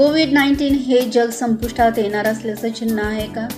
[0.00, 3.48] Covid nineteen हे जग संपुष्टात येणार असल्याचं चिन्ह आहे का?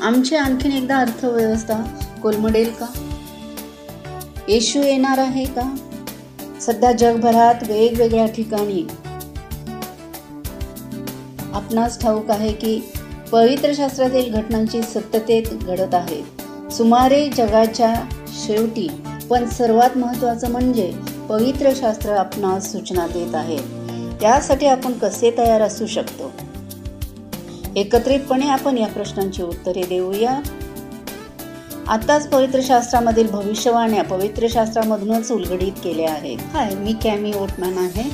[0.00, 1.74] आमची आणखीन एकदा अर्थव्यवस्था
[2.22, 2.86] कोलमडेल का?
[4.48, 5.76] येशू येणार आहे का?
[6.60, 8.86] सध्या जगभरात वेगवेगळ्या ठिकाणी
[11.52, 12.92] आपणास ठाऊक आहे की
[13.32, 16.22] पवित्र शास्त्रातील घटनांची सत्यतेत घडत आहे.
[16.70, 17.94] सुमारे जगाच्या
[18.46, 18.88] शेवटी
[19.30, 20.92] पण सर्वात महत्त्वाचं म्हणजे
[21.32, 23.56] पवित्र शास्त्र आपणास सूचना देत आहे.
[24.20, 26.32] त्यासाठी आपण कसे तयार असू शकतो?
[27.76, 30.40] एकत्रितपणे आपण या प्रश्नांची उत्तरे देऊया.
[31.88, 36.38] आताच पवित्र शास्त्रामधील भविष्यवाण्या पवित्र शास्त्रामधूनच उलगडीत केल्या आहेत.
[36.52, 38.10] हाय मी कॅमी ओटमॅन आहे.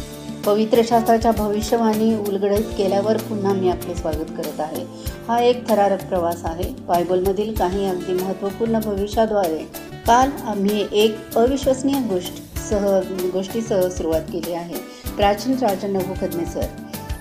[0.46, 4.84] पवित्र शास्त्राच्या भविष्यवाणी उलगडीत केल्यावर पुन्हा मी आपले स्वागत करत आहे.
[5.28, 6.74] हा एक थरारक प्रवास आहे.
[6.80, 9.70] बायबलमधील काही अगदी महत्त्वपूर्ण भविष्याद्वारे
[10.06, 13.00] काल आम्ही एक अविश्वसनीय गोष्ट सह
[13.32, 14.74] गोष्टीसह सुरुवात केली आहे.
[15.16, 16.66] प्राचीन राजा नभोखदनेसर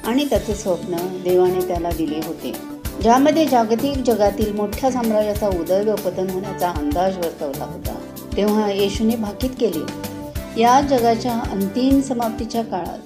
[0.05, 2.51] आणि त्याचे स्वप्न देवाने त्याला दिले होते.
[3.01, 7.95] ज्यामध्ये जागतिक जगातील मोठ्या साम्राज्याचा उदय व पतन होण्याचा अंदाज वर्तवला होता.
[8.37, 9.83] तेव्हा येशूने भाकीत केले
[10.61, 12.99] या जगाच्या अंतिम समाप्तीच्या काळात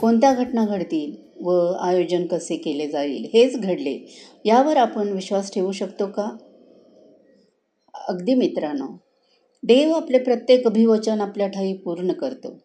[0.00, 3.96] कोणत्या घटना घडतील व आयोजन कसे केले जाईल हेच घडले
[4.44, 6.28] यावर आपण विश्वास ठेवू शकतो का?
[8.08, 8.86] अगदी मित्रांनो
[9.62, 12.58] देव आपले प्रत्येक अभिवचन आपल्या ठाई पूर्ण करतो.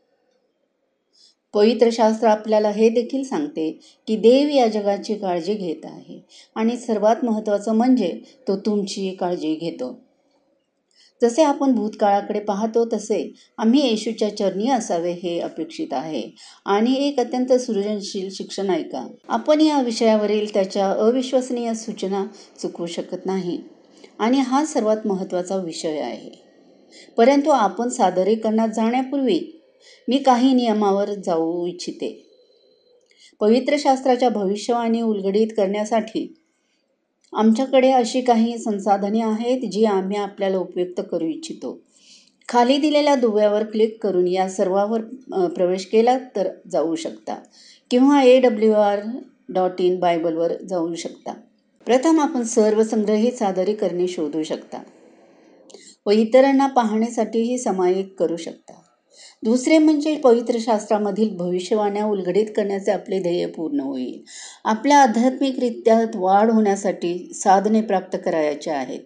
[1.53, 7.15] पवित्र शास्त्र आपल्याला हे देखील सांगते की देव या जगाची काळजी घेत आहे आणि सर्वात
[7.25, 9.99] महत्त्वाचं म्हणजे तो तुमची काळजी घेतो.
[11.21, 16.23] जसे आपण भूतकाळाकडे पाहतो तसे आम्ही येशूच्या चरणी असावे हे अपेक्षित आहे.
[16.65, 22.25] आणि एक अत्यंत सृजनशील शिक्षण ऐका आपण या विषयावरील त्याच्या अविश्वसनीय सूचना
[22.61, 23.61] चुकवू शकत नाही.
[24.19, 26.42] आणि हा सर्वात महत्त्वाचा विषय आहे.
[27.17, 29.39] परंतु आपण सादरीकरणात जाण्यापूर्वी
[30.07, 32.09] मी काही नियमावर जाऊ इच्छिते.
[33.39, 36.33] पवित्र शास्त्राच्या भविष्यवाणी उलगडीत करण्यासाठी
[37.33, 41.79] आमच्याकडे अशी काही संसाधने आहेत जी आम्ही आपल्याला उपयुक्त करू इच्छितो.
[42.49, 45.01] खाली दिलेल्या दुव्यावर क्लिक करून या सर्वावर
[45.47, 47.35] प्रवेश केला तर जाऊ शकता
[47.91, 48.99] किंवा A W R
[49.49, 51.33] dot in बायबलवर जाऊ शकता.
[51.87, 54.81] प्रथम आपण सर्व संग्रहित सादरीकरणे शोधू शकता.
[56.05, 58.73] व इतरांना पाहण्यासाठीही समायिक करू शकता.
[59.43, 64.21] दुसरे म्हणजे पवित्र शास्त्रामधील भविष्यवाण्या उलगडीत करण्याचे आपले ध्येय पूर्ण होईल.
[64.65, 68.99] आपल्या आध्यात्मिकरित्या वाढ होण्यासाठी साधने प्राप्त करायचे आहेत.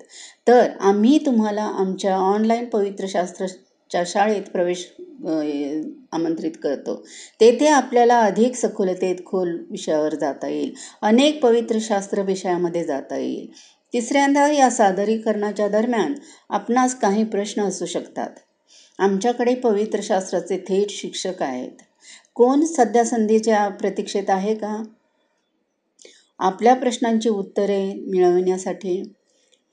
[0.47, 4.87] तर आम्ही तुम्हाला आमच्या ऑनलाईन पवित्र शास्त्राच्या शाळेत प्रवेश
[6.11, 6.95] आमंत्रित करतो.
[7.41, 10.73] तेथे आपल्याला अधिक सखोलतेत खोल विषयावर जाता येईल.
[11.01, 13.47] अनेक पवित्र शास्त्र विषयामध्ये जाता येईल.
[13.97, 16.13] तिसऱ्यांदा या सादरीकरणाच्या दरम्यान
[16.49, 18.29] आपणास काही प्रश्न असू शकतात.
[18.99, 21.71] आमच्याकडे पवित्र शास्त्राचे थेट शिक्षक आहेत.
[22.33, 24.83] कोण सध्या संधीच्या प्रतीक्षेत आहे का?
[26.39, 29.13] आपल्या प्रश्नांची उत्तरे मिळवण्यासाठी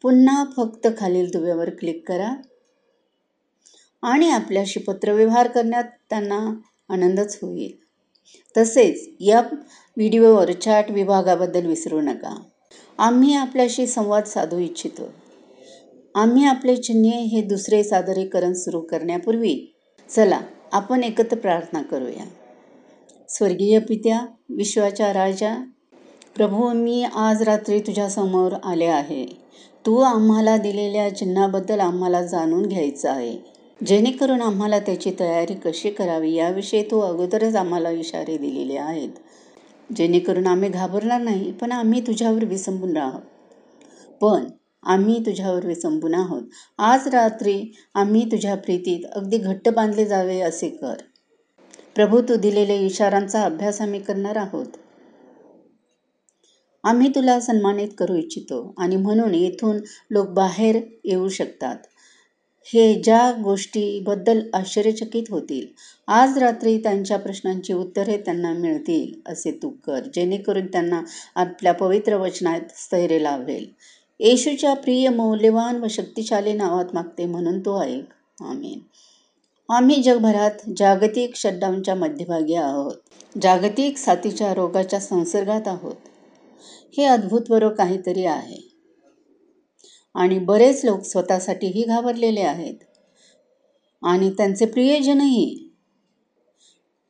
[0.02, 2.34] पुन्हा फक्त खालील दुव्यावर क्लिक करा.
[4.02, 7.72] आणि आपल्याशी पत्रव्यवहार करण्यात त्यांना आनंदच होईल.
[8.56, 9.40] तसेच या
[9.96, 12.42] व्हिडिओवर चॅट विभागाबद्दल विसरू नका.
[12.98, 15.02] आम्ही आपल्याशी संवाद साधू इच्छितो.
[16.14, 19.74] आम्ही आपले चिन्हे हे दुसरे सादरीकरण सुरू करण्यापूर्वी
[20.10, 20.40] चला
[20.72, 22.24] आपण एकत्र प्रार्थना करूया.
[23.28, 25.54] स्वर्गीय पित्या विश्वाच्या राजा
[26.36, 29.26] प्रभू मी आज रात्री तुझ्यासमोर आले आहे.
[29.86, 33.36] तू आम्हाला दिलेल्या चिन्हाबद्दल आम्हाला जाणून घ्यायचं आहे.
[33.86, 39.10] जेणेकरून आम्हाला त्याची तयारी कशी करावी याविषयी तू अगोदरच आम्हाला इशारे दिलेले आहेत.
[39.90, 43.22] जेणेकरून आम्ही घाबरणार नाही पण आम्ही तुझ्यावर विसंबून आहोत
[44.20, 44.44] पण
[44.82, 46.42] आम्ही तुझ्यावर विसंबून आहोत.
[46.78, 50.94] आज रात्री आम्ही तुझ्या प्रीतीत अगदी घट्ट बांधले जावे असे कर.
[51.94, 54.66] प्रभू तू दिलेल्या इशारांचा अभ्यास आम्ही करणार आहोत.
[56.84, 59.80] आम्ही तुला सन्मानित करू इच्छितो आणि म्हणून येथून
[60.10, 61.76] लोक बाहेर येऊ शकतात.
[62.66, 65.66] हे ज्या गोष्टीबद्दल आश्चर्यचकित होतील
[66.08, 71.00] आज रात्री त्यांच्या प्रश्नांची उत्तरे त्यांना मिळतील असे तू कर जेणेकरून त्यांना
[71.34, 73.66] आपल्या पवित्र वचनात स्थैर्य लाभेल.
[74.20, 78.04] येशूच्या प्रिय मौल्यवान व शक्तिशाली नावात मागते म्हणून तो ऐक.
[78.42, 78.80] आम्ही
[79.68, 82.94] आम्ही जगभरात जागतिक शटडाऊनच्या मध्यभागी आहोत.
[83.42, 85.96] जागतिक साथीच्या रोगाच्या संसर्गात आहोत.
[86.98, 88.73] हे अद्भुतवरो काहीतरी आहे.
[90.14, 92.74] आणि बरेच लोक स्वतःसाठीही घाबरलेले आहेत.
[94.02, 95.70] आणि त्यांचे प्रियजनही.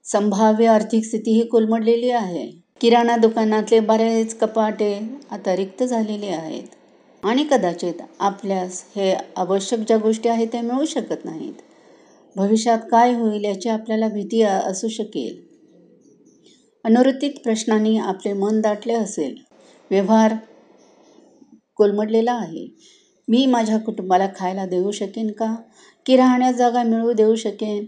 [0.04, 2.60] संभाव्य आर्थिक स्थितीही कोलमडलेली आहे.
[2.80, 6.62] किराणा दुकानातले बरेच कपाटे आता रिक्त झालेले आहेत.
[7.24, 11.52] आणि कदाचित आपल्यास हे आवश्यक ज्या गोष्टी आहेत त्या मिळू शकत नाहीत.
[12.36, 15.54] भविष्यात काय होईल याची आपल्याला भीती असू शकेल.
[16.84, 19.34] अनुरुत्तीत प्रश्नांनी आपले मन दाटले असेल.
[19.90, 20.34] व्यवहार
[21.76, 22.66] कोलमडलेला आहे.
[23.28, 25.54] मी माझ्या कुटुंबाला खायला देऊ शकेन का?
[26.06, 27.84] की राहण्या जागा मिळवू देऊ शकेन?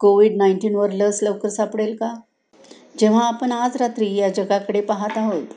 [0.00, 2.14] कोविड नाईन्टीनवर लस लवकर सापडेल का?
[3.00, 5.54] जेव्हा आपण आज रात्री या जगाकडे पाहत आहोत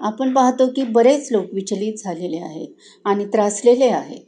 [0.00, 2.68] आपण पाहतो की बरेच लोक विचलित झालेले आहेत
[3.04, 4.20] आणि त्रासलेले आहेत.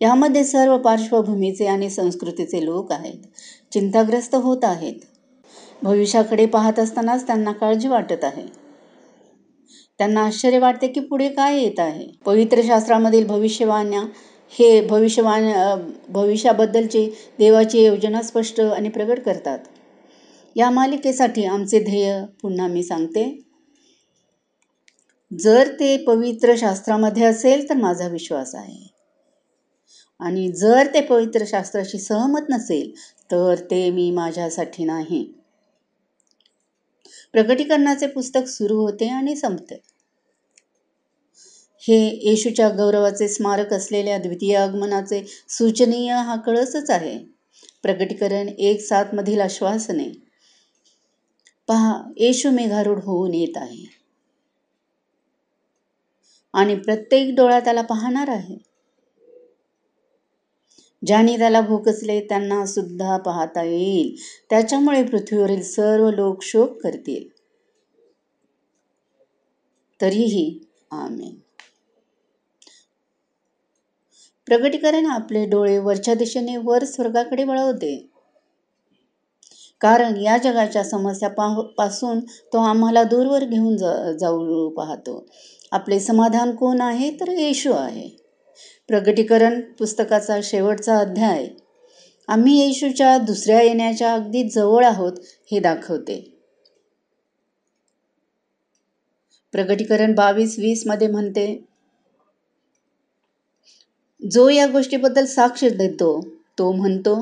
[0.00, 3.26] यामध्ये सर्व पार्श्वभूमीचे आणि संस्कृतीचे लोक आहेत
[3.72, 4.94] चिंताग्रस्त होत आहेत.
[5.82, 8.63] भविष्याकडे पाहत असतानाच त्यांना काळजी वाटत आहे.
[9.98, 12.06] त्यांना आश्चर्य वाटते की पुढे काय येत आहे.
[12.26, 14.00] पवित्र शास्त्रामधील भविष्यवाण्या
[14.52, 15.52] हे भविष्यवाण
[16.08, 17.06] भविष्याबद्दलची
[17.38, 19.58] देवाची योजना स्पष्ट आणि प्रगट करतात.
[20.56, 23.40] या मालिकेसाठी आमचे ध्येय पुन्हा मी सांगते.
[25.30, 28.94] जर ते पवित्र शास्त्रामध्ये असेल तर माझा विश्वास आहे.
[30.20, 32.92] आणि जर ते पवित्र शास्त्राशी सहमत नसेल
[33.30, 35.32] तर ते मी माझ्यासाठी नाही.
[37.34, 39.74] प्रकटीकरणाचे पुस्तक सुरू होते आणि संपते.
[41.82, 47.18] हे येशूच्या गौरवाचे स्मारक असलेल्या द्वितीय आगमनाचे सूचनीय हा कळसच आहे.
[47.82, 50.08] प्रकटीकरण एक सातमधील आश्वासने.
[51.68, 53.84] पहा येशू मेघारूढ होऊन येत आहे.
[56.54, 58.73] आणि प्रत्येक डोळा त्याला पाहणार आहे.
[61.06, 64.16] ज्यांनी त्याला भोकसले त्यांना सुद्धा पाहता येईल.
[64.50, 67.28] त्याच्यामुळे पृथ्वीवरील सर्व लोक शोक करतील.
[70.00, 70.58] तरीही
[70.90, 71.34] आमेन.
[74.46, 78.10] प्रगटीकरण आपले डोळे वरच्या दिशेने वर स्वर्गाकडे वळवते.
[79.80, 81.28] कारण या जगाच्या समस्या
[81.78, 85.26] पासून तो आम्हाला दूरवर घेऊन जा जाऊ पाहतो.
[85.72, 87.10] आपले समाधान कोण आहे?
[87.10, 88.23] तर येशू आहे.
[88.88, 91.46] प्रगटीकरण पुस्तकाचा शेवटचा अध्याय.
[92.28, 95.12] आम्ही येशूच्या दुसऱ्या येण्याच्या अगदी जवळ आहोत
[95.52, 96.20] हे दाखवते.
[99.52, 101.46] प्रगटीकरण बावीस वीसमध्ये म्हणते
[104.22, 106.20] जो या गोष्टीबद्दल साक्ष देतो
[106.58, 107.16] तो म्हणतो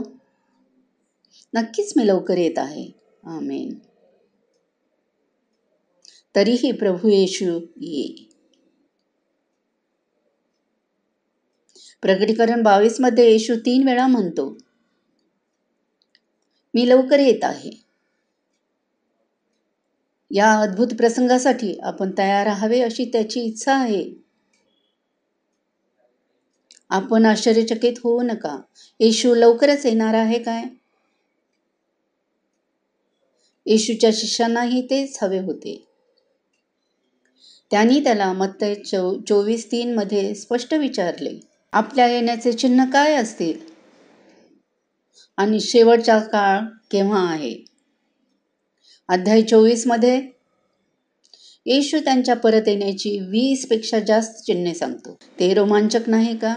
[1.55, 2.87] नक्कीच मी लवकर येत आहे.
[3.27, 3.75] आमेन
[6.35, 8.32] तरीही प्रभू येशू ये.
[12.03, 14.57] प्रकटीकरण बावीसमध्ये येशू तीन वेळा म्हणतो
[16.75, 17.71] मी लवकर येत आहे.
[20.31, 24.15] या अद्भुत प्रसंगासाठी आपण तयार राहावे अशी त्याची इच्छा आहे.
[26.91, 28.57] आपण आश्चर्यचकित होऊ नका.
[29.01, 30.63] येशू लवकरच येणार आहे काय?
[33.67, 35.85] येशूच्या शिष्यांनाही तेच हवे होते.
[37.71, 43.59] त्यांनी त्याला मत्त चो चोवीस तीन मध्ये स्पष्ट विचारले आपल्या येण्याचे चिन्ह काय असतील?
[45.39, 46.59] आणि शेवटचा काळ
[46.91, 47.55] केव्हा आहे?
[49.09, 50.21] अध्याय चोवीसमध्ये
[51.67, 55.17] येशू त्यांच्या परत येण्याची वीसपेक्षा जास्त चिन्हे सांगतो.
[55.41, 56.55] ते रोमांचक नाही का?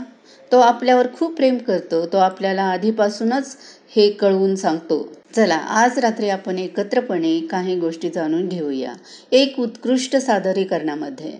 [0.51, 3.57] तो आपल्यावर खूप प्रेम करतो तो आपल्याला आधीपासूनच
[3.95, 5.13] हे कळवून सांगतो.
[5.35, 8.94] चला आज रात्री आपण एकत्रपणे काही गोष्टी जाणून घेऊया.
[9.31, 11.31] एक उत्कृष्ट सादरीकरणामध्ये.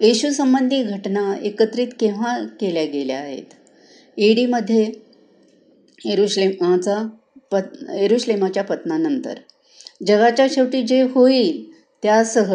[0.00, 3.44] येशूसंबंधी घटना एकत्रित केव्हा केल्या गेल्या आहेत?
[4.18, 4.92] एडीमध्ये
[6.04, 7.08] एरुश्लेमाचा
[7.50, 9.34] पत एरुश्लेमाच्या पतनानंतर.
[10.06, 11.70] जगाच्या शेवटी जे होईल
[12.02, 12.54] त्यासह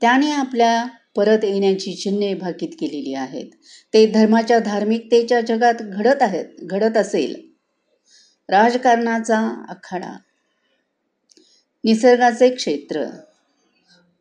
[0.00, 3.46] त्याने आपल्या परत येण्याची चिन्हे भाकीत केलेली आहेत.
[3.94, 7.34] ते धर्माच्या धार्मिकतेच्या जगात घडत आहेत घडत असेल.
[8.48, 10.12] राजकारणाचा आखाडा.
[11.84, 13.06] निसर्गाचे क्षेत्र.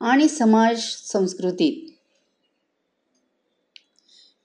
[0.01, 1.91] आणि समाज संस्कृतीत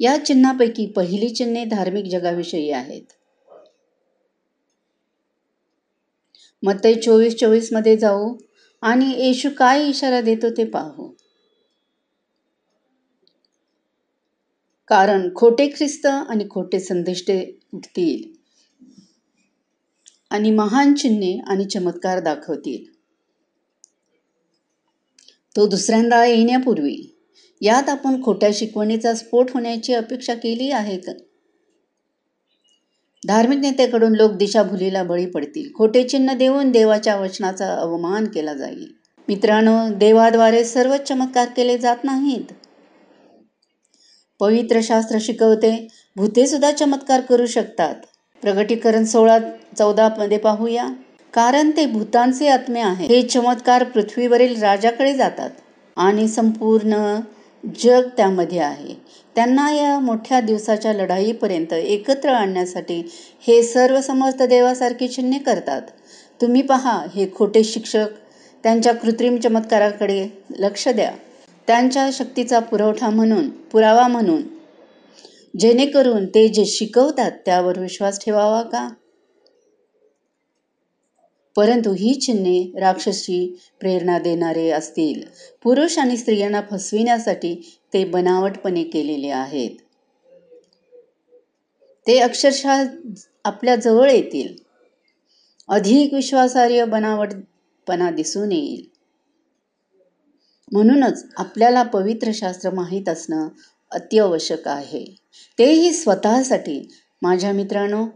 [0.01, 3.03] या चिन्हापैकी पहिली चिन्हे धार्मिक जगाविषयी आहेत.
[6.65, 8.37] मते चोवीस चोवीसमध्ये जाऊ
[8.83, 11.13] आणि येशू काय इशारा देतो ते पाहू.
[14.89, 18.41] कारण खोटे ख्रिस्त आणि खोटे संदिष्टे उठतील
[20.31, 23.00] आणि महान चिन्हे आणि चमत्कार दाखवतील.
[25.57, 27.17] तो दुसऱ्यांदा येण्यापूर्वी.
[27.61, 31.13] यात आपण खोट्या शिकवणीचा स्फोट होण्याची अपेक्षा केली आहे का?
[33.27, 35.73] धार्मिक नेत्याकडून लोक दिशाभुलीला बळी पडतील.
[35.75, 38.93] खोटे चिन्ह देऊन देवाच्या वचनाचा अवमान केला जाईल.
[39.29, 42.53] मित्रांनो देवाद्वारे सर्व चमत्कार केले जात नाहीत.
[44.41, 47.95] पवित्र शास्त्र शिकवते भूते सुद्धा चमत्कार करू शकतात.
[48.43, 49.39] प्रगटीकरण सोळा
[49.79, 50.89] चौदा मध्ये पाहूया.
[51.35, 55.51] कारण ते भूतांचे आत्मे आहे हे चमत्कार पृथ्वीवरील राजाकडे जातात
[55.97, 57.21] आणि संपूर्ण
[57.85, 58.95] जग त्यामध्ये आहे.
[59.35, 63.03] त्यांना या मोठ्या दिवसाच्या लढाईपर्यंत एकत्र आणण्यासाठी
[63.41, 65.83] हे सर्व समर्थ देवासारखी चिन्हे करतात.
[66.41, 68.07] तुम्ही पहा हे खोटे शिक्षक
[68.63, 70.27] त्यांच्या कृत्रिम चमत्काराकडे
[70.59, 71.11] लक्ष द्या.
[71.67, 74.43] त्यांच्या शक्तीचा पुरवठा म्हणून पुरावा म्हणून.
[75.61, 78.89] जेणेकरून ते जे शिकवतात त्यावर विश्वास ठेवावा का?
[81.61, 85.23] परंतु ही चिन्हे राक्षसी प्रेरणा देणारे असतील.
[85.63, 89.71] पुरुष आणि स्त्रियांना फसविण्यासाठी ते बनावटपणे केलेले आहेत.
[92.07, 92.85] ते अक्षरशः
[93.45, 94.55] आपल्या जवळ येतील.
[95.69, 98.91] अधिक विश्वासार्ह बनावटपणा दिसून येईल.
[100.73, 103.49] म्हणूनच आपल्याला पवित्र शास्त्र माहीत असणं
[103.91, 105.05] अत्यावश्यक आहे.
[105.59, 106.89] तेही स्वतःसाठी.
[107.23, 108.07] माझ्या मित्रांनो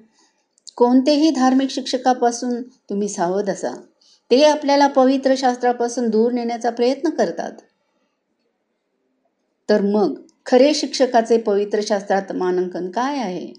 [0.76, 3.74] कोणतेही धार्मिक शिक्षकापासून तुम्ही सावध असा.
[4.30, 7.52] ते आपल्याला पवित्र शास्त्रापासून दूर नेण्याचा प्रयत्न करतात.
[9.68, 10.14] तर मग
[10.46, 13.52] खरे शिक्षकाचे पवित्र शास्त्रात मानांकन काय आहे?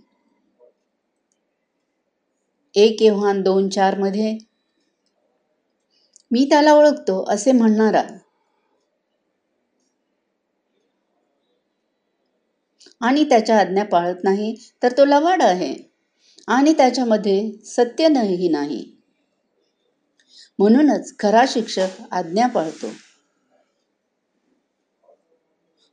[2.75, 4.37] एक एव्हान दोन चारमध्ये
[6.31, 8.03] मी त्याला ओळखतो असे म्हणणारा
[13.01, 15.94] आणि त्याच्या आज्ञा पाळत नाही तर तो लवाड आहे.
[16.47, 18.47] आणि त्याच्यामध्ये सत्य नाही.
[18.49, 18.83] नाही
[20.59, 22.91] म्हणूनच खरा शिक्षक आज्ञा पाळतो.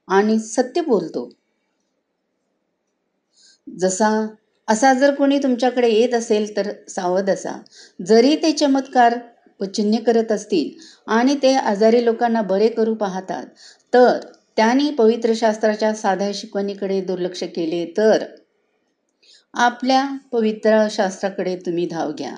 [0.08, 1.28] आणि सत्य बोलतो.
[3.66, 4.08] जसा
[4.68, 7.52] असा जर कोणी तुमच्याकडे येत असेल तर सावध असा.
[8.00, 9.18] जरी ते चमत्कार
[9.74, 10.70] चिन्ह करत असतील
[11.06, 13.44] आणि ते आजारी लोकांना बरे करू पाहतात
[13.92, 14.18] तर
[14.56, 18.24] त्यांनी पवित्र शास्त्राच्या साध्या शिकवणीकडे दुर्लक्ष केले तर
[19.54, 22.36] आपल्या पवित्र शास्त्राकडे तुम्ही धाव घ्या.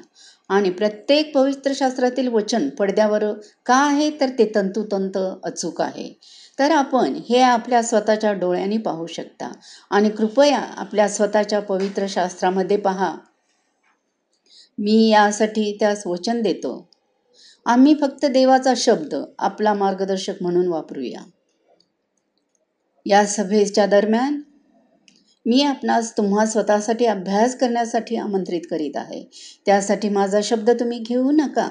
[0.48, 3.24] आणि प्रत्येक पवित्र शास्त्रातील वचन पडद्यावर
[3.66, 6.12] का आहे तर ते तंतुतंत अचूक आहे.
[6.58, 9.52] तर आपण हे आपल्या स्वतःच्या डोळ्यांनी पाहू शकता.
[9.90, 13.16] आणि कृपया आपल्या स्वतःच्या पवित्र शास्त्रामध्ये पहा.
[14.78, 16.88] मी यासाठी त्यास वचन देतो.
[17.66, 21.20] आम्ही फक्त देवाचा शब्द आपला मार्गदर्शक म्हणून वापरूया.
[23.06, 24.40] या सभेच्या दरम्यान
[25.46, 29.30] मी आपणास तुम्हा स्वतःसाठी अभ्यास करण्यासाठी आमंत्रित करीत आहे.
[29.66, 31.68] त्यासाठी माझा शब्द तुम्ही घेऊ नका.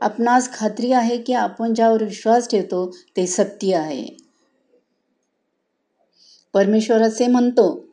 [0.00, 4.16] आपणास खात्री आहे की आपण ज्यावर विश्वास ठेवतो ते सत्य आहे.
[6.54, 7.84] परमेश्वर असे म्हणतो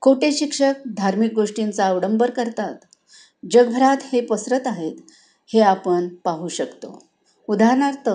[0.00, 2.74] खोटे शिक्षक धार्मिक गोष्टींचा अवडंबर करतात.
[3.50, 4.96] जगभरात हे पसरत आहेत
[5.46, 7.06] हे आपण पाहू शकतो.
[7.48, 8.10] उदाहरणार्थ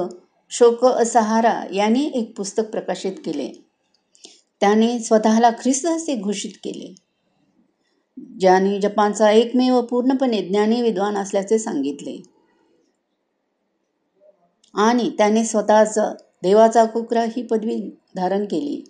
[0.49, 3.68] शोक असहारा यांनी एक पुस्तक प्रकाशित केले.
[4.61, 6.95] त्याने स्वतःला ख्रिस्त असे घोषित केले.
[8.39, 12.23] ज्याने जपानचा एकमेव पूर्णपणे ज्ञानी विद्वान असल्याचे सांगितले.
[14.73, 16.13] आणि त्याने स्वतःचा
[16.43, 18.83] देवाचा कुकरा ही पदवी धारण केली.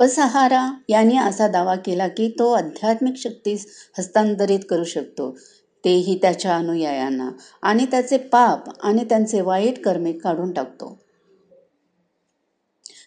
[0.00, 3.66] असहारा यांनी असा दावा केला की तो आध्यात्मिक शक्तीस
[3.98, 5.38] हस्तांतरित करू शकतो.
[5.84, 7.30] तेही त्याच्या अनुयायांना
[7.62, 10.98] आणि त्याचे पाप आणि त्यांचे वाईट कर्मे काढून टाकतो.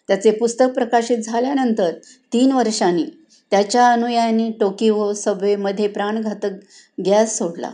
[0.08, 1.92] त्याचे पुस्तक प्रकाशित झाल्यानंतर
[2.32, 3.04] तीन वर्षांनी
[3.50, 6.52] त्याच्या अनुयायांनी टोकियो सबवेमध्ये प्राणघातक
[7.06, 7.70] गॅस सोडला.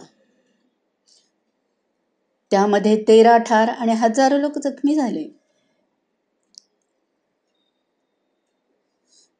[2.51, 5.29] त्यामध्ये तेरा ठार आणि हजारो लोक जखमी झाले.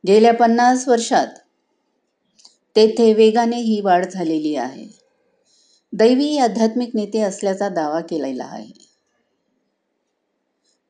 [0.07, 1.27] गेल्या पन्नास वर्षात
[2.77, 4.87] तेथे वेगाने ही वाढ झालेली आहे.
[5.93, 8.89] दैवी आध्यात्मिक नेते असल्याचा दावा केलेला आहे.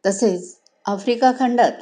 [0.07, 1.73] तसेच आफ्रिका खंडात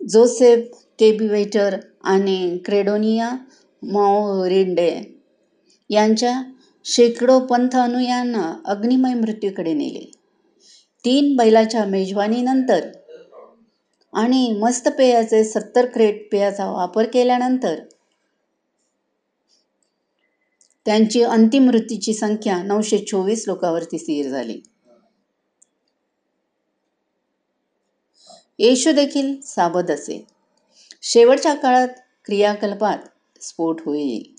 [0.00, 3.36] जोसेफ केबिवेटर आणि क्रेडोनिया
[3.82, 5.20] मॉरिंडे
[5.90, 6.42] यांच्या
[6.84, 10.10] शेकडो पंथ अनुयांना अग्निमय मृत्यूकडे नेले.
[11.04, 12.80] तीन बैलाच्या मेजवानीनंतर
[14.12, 17.74] आणि मस्त पेयाचे सत्तर क्रेट पेयाचा वापर केल्यानंतर
[20.86, 24.60] त्यांची अंतिम मृत्यूची संख्या नऊशे चोवीस लोकांवरती स्थिर झाली.
[28.60, 30.26] येशू देखील सावध असे.
[31.02, 31.88] शेवटच्या काळात
[32.24, 32.98] क्रियाकल्पात
[33.42, 34.34] स्फोट होईल.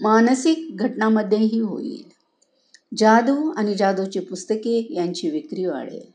[0.00, 2.02] मानसिक घटनामध्येही होईल.
[2.96, 6.10] जादू आणि जादूची पुस्तके यांची विक्री वाढेल.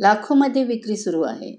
[0.00, 1.56] लाखोमध्ये विक्री सुरू आहे.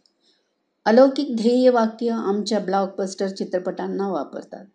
[0.85, 4.65] अलौकिक ध्येय वाक्य आमच्या ब्लॉकबस्टर चित्रपटांना वापरतात.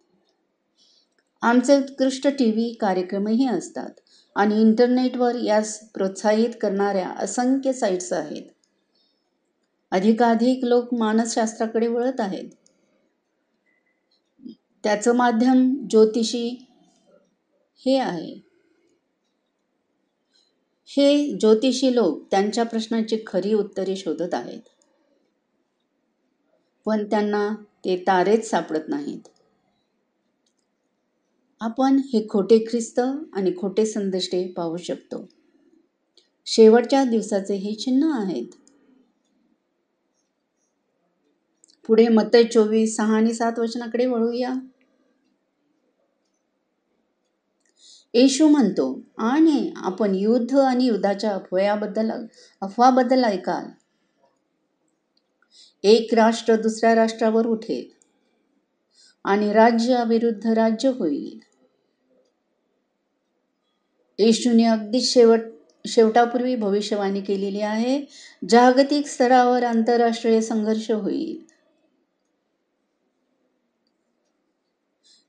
[1.42, 3.90] आमचे उत्कृष्ट टी व्ही कार्यक्रमही असतात.
[4.36, 8.42] आणि इंटरनेटवर यास प्रोत्साहित करणाऱ्या असंख्य साईट्स आहेत.
[9.90, 12.48] अधिकाधिक लोक मानसशास्त्राकडे वळत आहेत.
[14.84, 16.66] त्याचं माध्यम ज्योतिषी
[17.86, 18.50] हे आहे.
[20.88, 24.60] हे ज्योतिषी लोक त्यांच्या प्रश्नाची खरी उत्तरे शोधत आहेत.
[26.86, 29.20] पण त्यांना ते तारेच सापडत नाहीत.
[31.60, 35.28] आपण हे खोटे ख्रिस्त आणि खोटे संदेष्टे पाहू शकतो.
[36.46, 38.46] शेवटच्या दिवसाचे हे चिन्ह आहेत.
[41.86, 44.54] पुढे मतय चोवीस सहा आणि सात वचनाकडे वळूया.
[48.14, 52.10] येशू म्हणतो आणि आपण युद्ध आणि युद्धाच्या अफवयाबद्दल
[52.60, 53.64] अफवाबद्दल ऐकाल.
[55.84, 57.88] एक राष्ट्र दुसऱ्या राष्ट्रावर उठेल
[59.24, 61.49] आणि राज्याविरुद्ध राज्य होईल.
[64.20, 65.40] येशूने अगदी शेवट
[65.84, 68.00] शेवटापूर्वी भविष्यवाणी केलेली आहे.
[68.48, 71.38] जागतिक स्तरावर आंतरराष्ट्रीय संघर्ष होईल.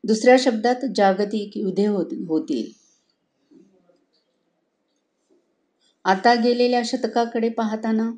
[0.04, 2.72] दुसऱ्या शब्दात जागतिक युद्धे होतील.
[6.06, 8.12] आता गेलेल्या शतकाकडे पाहताना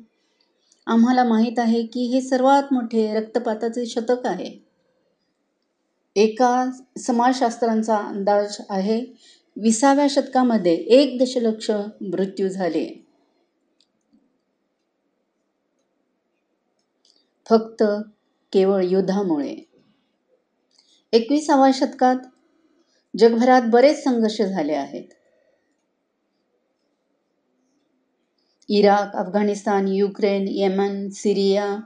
[0.86, 4.64] आम्हाला माहीत आहे की हे सर्वात मोठे रक्तपाताचे शतक आहे.
[6.16, 9.04] एका समाजशास्त्रांचा अंदाज आहे
[9.56, 11.70] विसाव्या शतकामध्ये एक दशलक्ष
[12.00, 13.04] मृत्यू झाले.
[17.50, 17.82] फक्त
[18.52, 19.56] केवळ युद्धामुळे.
[21.12, 22.16] एकविसाव्या शतकात
[23.18, 25.04] जगभरात बरेच संघर्ष झाले आहेत.
[28.68, 31.76] Iraq Afghanistan Ukraine Yemen Syria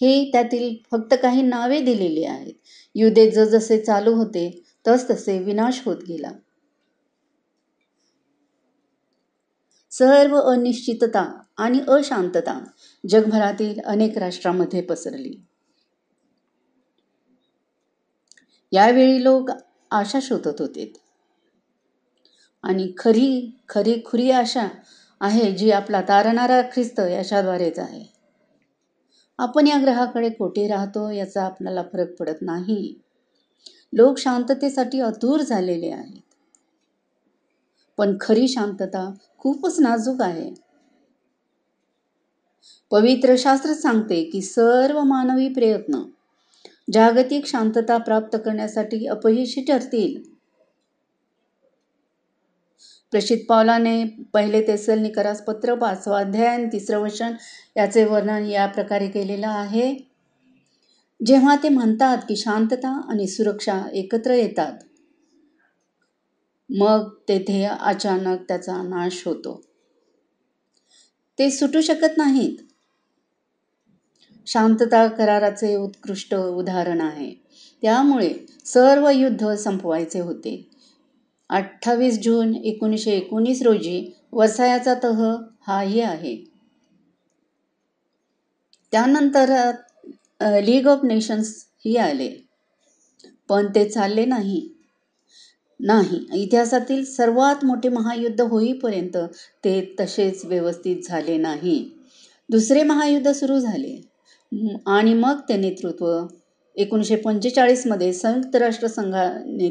[0.00, 2.54] हे त्यातील फक्त काही नावे दिलेली आहेत.
[2.94, 6.30] युद्धे जसजसे चालू होते तस तसे विनाश होत गेला.
[9.90, 12.58] सर्व अनिश्चितता आणि अशांतता
[13.08, 15.34] जगभरातील अनेक राष्ट्रांमध्ये पसरली.
[18.72, 19.50] यावेळी लोक
[19.90, 20.92] आशा शोधत होते.
[22.62, 24.68] आणि खरी खरी खुरी आशा
[25.20, 28.15] आहे जी आपला तारणारा ख्रिस्त याच्याद्वारेच आहे.
[29.38, 32.94] आपण या ग्रहाकडे कोठे राहतो याचा आपल्याला फरक पडत नाही.
[33.92, 36.20] लोक शांततेसाठी अतूर झालेले आहेत.
[37.98, 40.50] पण खरी शांतता खूपच नाजूक आहे.
[42.90, 46.02] पवित्र शास्त्र सांगते की सर्व मानवी प्रयत्न
[46.92, 50.35] जागतिक शांतता प्राप्त करण्यासाठी अपयशी ठरतील.
[53.12, 57.32] प्रशित पावलाने पहिले तेसल निकरास पत्र पाचवा अध्याय तिसरं वचन
[57.76, 59.94] याचे वर्णन या प्रकारे केलेलं आहे.
[61.26, 64.72] जेव्हा ते म्हणतात की शांतता आणि सुरक्षा एकत्र येतात
[66.70, 69.60] मग तेथे अचानक त्याचा नाश होतो.
[71.38, 72.56] ते सुटू शकत नाहीत.
[74.46, 77.34] शांतता कराराचे उत्कृष्ट उदाहरण आहे.
[77.82, 80.75] त्यामुळे सर्व युद्ध संपवायचे होते.
[81.50, 85.22] अठ्ठावीस जून एकोणीसशे एकोणीस रोजी वसायाचा तह
[85.66, 86.36] हाही आहे.
[88.92, 89.50] त्यानंतर
[90.60, 91.54] लीग ऑफ नेशन्स
[91.84, 92.28] ही आले.
[93.48, 94.60] पण ते चालले नाही.
[95.80, 99.16] नाही इतिहासातील सर्वात मोठे महायुद्ध होईपर्यंत
[99.64, 101.78] ते तसेच व्यवस्थित झाले नाही.
[102.48, 103.96] दुसरे महायुद्ध सुरू झाले.
[104.86, 106.06] आणि मग ते नेतृत्व
[106.76, 109.70] एकोणीसशे पंचेचाळीसमध्ये संयुक्त राष्ट्र संघाने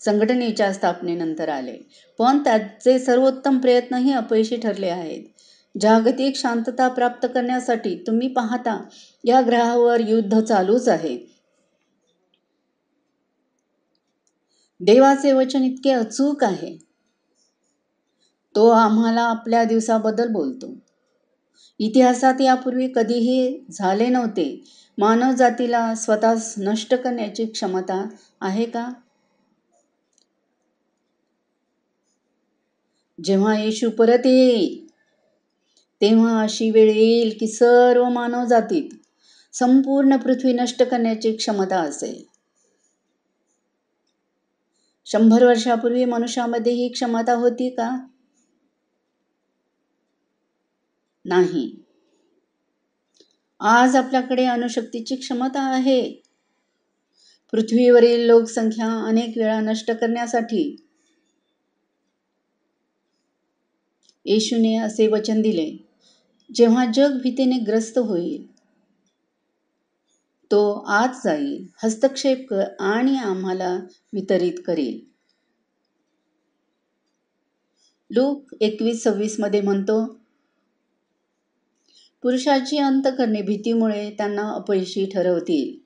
[0.00, 1.76] संघटनेच्या स्थापनेनंतर आले.
[2.18, 5.22] पण त्याचे सर्वोत्तम प्रयत्नही अपयशी ठरले आहेत.
[5.80, 8.84] जागतिक शांतता प्राप्त करण्यासाठी तुम्ही पाहता
[9.24, 11.32] या ग्रहावर युद्ध चालूच आहे.
[14.80, 16.78] देवाचे वचन इतके अचूक आहे.
[18.56, 20.74] तो आम्हाला आपल्या दिवसाबद्दल बोलतो.
[21.78, 24.64] इतिहासात यापूर्वी कधीही झाले नव्हते.
[24.98, 28.08] मानव जातीला स्वतःस नष्ट करण्याची क्षमता
[28.40, 28.92] आहे का?
[33.24, 34.86] जेव्हा येशू परत येईल
[36.00, 38.88] तेव्हा अशी वेळ येईल की सर्व मानव जातीत
[39.52, 42.24] संपूर्ण पृथ्वी नष्ट करण्याची क्षमता असेल.
[45.06, 48.06] शंभर वर्षापूर्वी मनुष्यामध्ये ही क्षमता होती का?
[51.24, 51.81] नाही.
[53.62, 56.00] आज आपल्याकडे अणुशक्तीची क्षमता आहे.
[57.52, 60.64] पृथ्वीवरील लोकसंख्या अनेक वेळा नष्ट करण्यासाठी
[64.26, 65.70] येशूने असे वचन दिले
[66.50, 68.46] जेव्हा जग भीतीने ग्रस्त होईल
[70.50, 73.74] तो आत जाईल हस्तक्षेप कर आणि आम्हाला
[74.12, 74.98] वितरित करेल.
[78.10, 80.21] लोक एकवीस सव्वीसमध्ये म्हणतो
[82.22, 85.82] पुरुषाची अंतकरणे भीतीमुळे त्यांना अपयशी ठरवतील.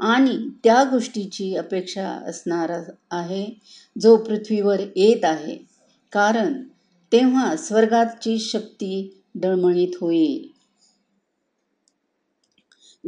[0.00, 2.72] आणि त्या गोष्टीची अपेक्षा असणार
[3.10, 3.60] आहे
[4.00, 5.56] जो पृथ्वीवर येत आहे.
[6.12, 6.62] कारण
[7.12, 10.54] तेव्हा स्वर्गाची शक्ती डळमळीत होईल.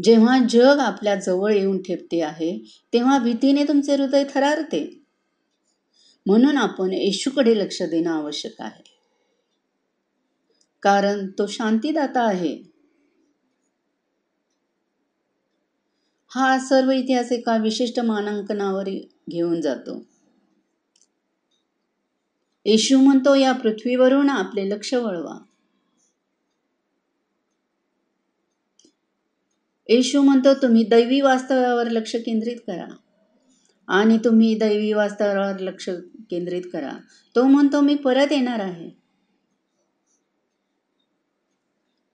[0.05, 2.59] जेव्हा जग आपल्या जवळ येऊन ठेपते आहे
[2.93, 5.03] तेव्हा भीतीने तुमचे हृदय थरारते.
[6.27, 8.96] म्हणून आपण येशूकडे लक्ष देणं आवश्यक आहे.
[10.87, 12.63] कारण तो शांतीदाता आहे.
[16.31, 18.89] हा सर्व इतिहास एका विशिष्ट मानांकनावर
[19.31, 20.07] घेऊन जातो.
[22.67, 25.39] येशू म्हणतो या पृथ्वीवरून आपले लक्ष वळवा.
[29.89, 32.87] येशू म्हणतो तुम्ही दैवी वास्तवावर लक्ष केंद्रित करा
[33.89, 35.89] आणि तुम्ही दैवी वास्तवावर लक्ष
[36.31, 36.93] केंद्रित करा.
[37.37, 39.06] तो म्हणतो मी परत येणार आहे.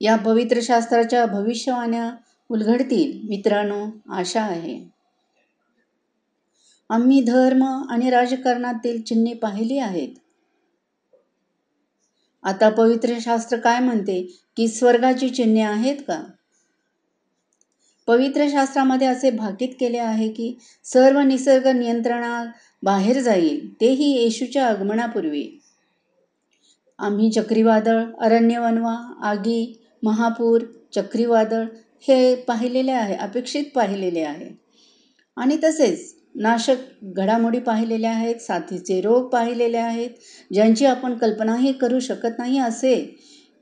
[0.02, 2.10] या पवित्र शास्त्राच्या भविष्यवाण्या
[2.48, 3.28] उलगडतील.
[3.28, 4.84] मित्रांनो आशा आहे.
[6.90, 10.08] आम्ही धर्म आणि राजकारणातील चिन्हे पाहिली आहेत.
[12.42, 14.38] आता पवित्र शास्त्र काय म्हणते?
[14.56, 16.22] की स्वर्गाची चिन्हे आहेत का?
[18.06, 22.44] पवित्र शास्त्रामध्ये असे भाकीत केले आहे की सर्व निसर्ग नियंत्रणा
[22.82, 25.62] बाहेर जाईल तेही येशूच्या आगमनापूर्वी.
[26.98, 30.62] आम्ही चक्रीवादळ अरण्यवनवा आगी महापूर
[30.94, 31.64] चक्रीवादळ
[32.08, 34.48] हे पाहिलेले आहे अपेक्षित पाहिलेले आहे.
[35.36, 40.10] आणि तसेच नाशक घडामोडी पाहिलेल्या आहेत साथीचे रोग पाहिलेले आहेत
[40.50, 42.94] ज्यांची आपण कल्पनाही करू शकत नाही असे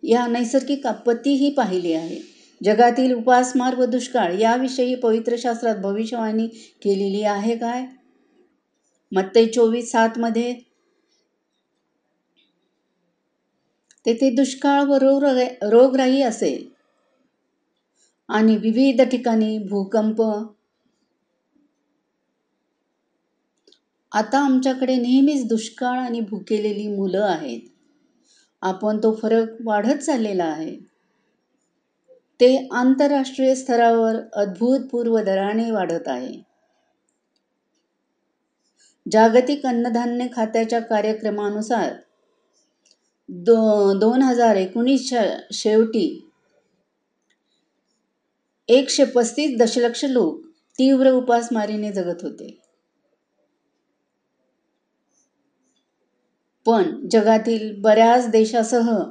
[0.03, 2.18] या नैसर्गिक आपत्तीही पाहिली आहे.
[2.61, 6.46] जगातील उपासमार व दुष्काळ याविषयी पवित्र शास्त्रात भविष्यवाणी
[6.83, 7.85] केलेली आहे काय?
[9.12, 10.55] मत्ते चोवीस सातमध्ये
[14.06, 15.24] तेथे दुष्काळ व रोग
[15.62, 16.68] रोगराई असेल.
[18.28, 20.22] आणि विविध ठिकाणी भूकंप.
[24.12, 27.60] आता आमच्याकडे नेहमीच दुष्काळ आणि भुकेलेली मुलं आहेत.
[28.62, 30.76] आपण तो फरक वाढत चाललेला आहे.
[32.40, 36.42] ते आंतरराष्ट्रीय स्तरावर अद्भुतपूर्व दराने वाढत आहे.
[39.12, 41.92] जागतिक अन्नधान्य खात्याच्या कार्यक्रमानुसार
[43.30, 46.30] दो दोन हजार एकोणीसच्या शेवटी
[48.68, 50.46] एकशे पस्तीस दशलक्ष लोक
[50.78, 52.60] तीव्र उपासमारीने जगत होते.
[56.66, 59.02] पण जगातील बऱ्याच देशासह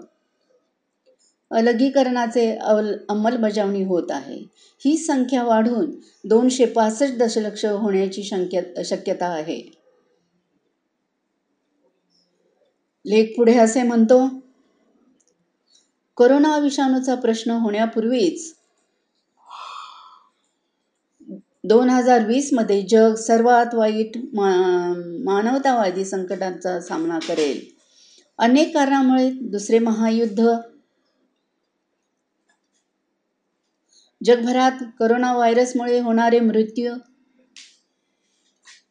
[1.51, 4.45] अलगीकरणाचे अवल अंमलबजावणी होत आहे.
[4.85, 5.91] ही संख्या वाढून
[6.23, 9.78] दोनशे पासष्ट दशलक्ष होण्याची शंक्य शक्यता आहे.
[13.05, 14.27] लेख पुढे असे म्हणतो
[16.17, 18.53] कोरोना विषाणूचा प्रश्न होण्यापूर्वीच
[21.63, 24.49] दोन हजार वीसमध्ये जग सर्वात वाईट मा
[25.25, 27.59] मानवतावादी संकटांचा सामना करेल.
[28.39, 30.47] अनेक कारणामुळे दुसरे महायुद्ध
[34.21, 36.93] जगभरात करोना व्हायरसमुळे होणारे मृत्यू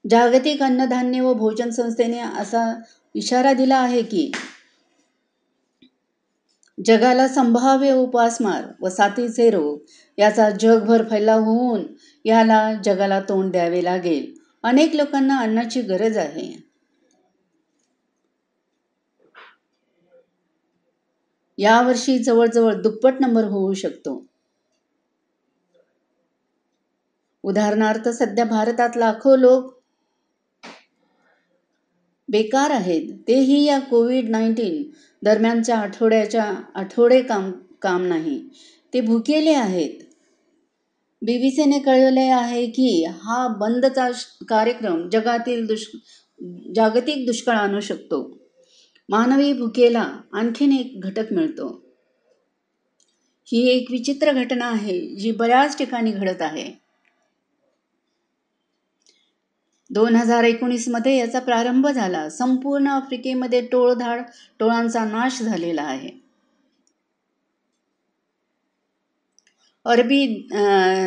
[0.05, 2.63] जागतिक अन्नधान्य व भोजन संस्थेने असा
[3.19, 4.31] इशारा दिला आहे की
[6.87, 9.79] जगाला संभाव्य उपासमार व साथीचे रोग
[10.19, 11.87] याचा जगभर फैलाव होऊन
[12.25, 14.35] याला जगाला तोंड द्यावे लागेल.
[14.63, 16.69] अनेक लोकांना अन्नाची गरज आहे.
[21.59, 24.27] यावर्षी जवळजवळ दुप्पट नंबर होऊ शकतो.
[27.43, 29.78] उदाहरणार्थ सध्या भारतात लाखो लोक
[32.29, 33.13] बेकार आहेत.
[33.29, 34.83] तेही या कोविड नाईन्टीन
[35.23, 37.51] दरम्यानच्या आठवड्याच्या आठवडे काम
[37.83, 38.49] काम नाही.
[38.95, 39.91] ते भुकेले आहेत.
[41.23, 44.11] बी बी सीने कळवले आहे की हा बंदचा
[44.49, 45.87] कार्यक्रम जगातील दुष्
[46.75, 48.39] जागतिक दुष्काळ आणू शकतो.
[49.09, 51.85] मानवी भुकेला आणखीन एक घटक मिळतो.
[53.53, 56.88] ही एक विचित्र घटना आहे जी बऱ्याच ठिकाणी घडत आहे.
[59.91, 62.29] दोन हजार एकोणीसमध्ये याचा प्रारंभ झाला.
[62.29, 64.23] संपूर्ण आफ्रिकेमध्ये टोळधाड
[64.61, 66.11] टोळांचा नाश झालेला आहे.
[69.87, 70.25] अरबी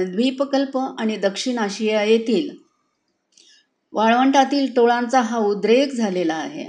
[0.05, 2.49] द्वीपकल्प आणि दक्षिण आशिया येथील
[3.93, 6.65] वाळवंटातील टोळांचा हा उद्रेक झालेला आहे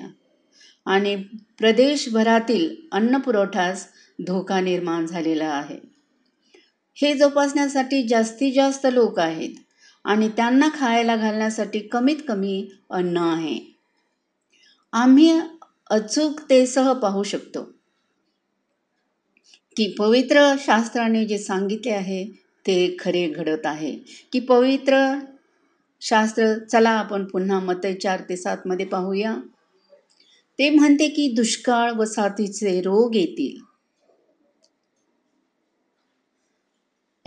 [0.87, 1.15] आणि
[1.59, 3.87] प्रदेशभरातील अन्नपुरवठास
[4.19, 5.79] धोका निर्माण झालेला आहे.
[6.97, 9.55] हे जोपासण्यासाठी जास्तीत जास्त लोक आहेत.
[10.05, 13.73] आणि त्यांना खायला घालण्यासाठी कमीत कमी अन्न आहे.
[14.93, 15.41] आम्ही
[15.91, 17.63] अचूकतेसह पाहू शकतो.
[19.77, 22.25] की पवित्र शास्त्राने जे सांगितले आहे
[22.67, 23.97] ते खरे घडत आहे.
[24.33, 25.19] की पवित्र
[26.01, 29.37] शास्त्र चला आपण पुन्हा मते चार ते सातमध्ये पाहूया.
[30.59, 33.72] ते म्हणते की दुष्काळ व साथीचे रोग येतील.